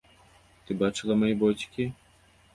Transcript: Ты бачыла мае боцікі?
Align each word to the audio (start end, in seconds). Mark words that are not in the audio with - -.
Ты 0.69 0.77
бачыла 0.79 1.19
мае 1.25 1.31
боцікі? 1.45 1.89